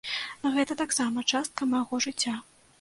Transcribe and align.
Гэта 0.55 0.77
таксама 0.79 1.25
частка 1.35 1.71
майго 1.77 2.03
жыцця. 2.11 2.37